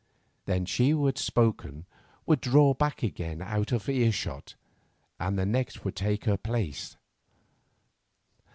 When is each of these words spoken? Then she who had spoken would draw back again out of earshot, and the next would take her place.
Then 0.47 0.65
she 0.65 0.89
who 0.89 1.05
had 1.05 1.19
spoken 1.19 1.85
would 2.25 2.41
draw 2.41 2.73
back 2.73 3.03
again 3.03 3.39
out 3.39 3.71
of 3.71 3.87
earshot, 3.87 4.55
and 5.19 5.37
the 5.37 5.45
next 5.45 5.85
would 5.85 5.95
take 5.95 6.25
her 6.25 6.37
place. 6.37 6.97